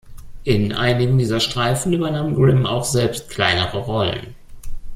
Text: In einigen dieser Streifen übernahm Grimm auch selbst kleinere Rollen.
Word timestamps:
In 0.45 0.73
einigen 0.73 1.19
dieser 1.19 1.39
Streifen 1.39 1.93
übernahm 1.93 2.33
Grimm 2.33 2.65
auch 2.65 2.85
selbst 2.85 3.29
kleinere 3.29 3.77
Rollen. 3.77 4.33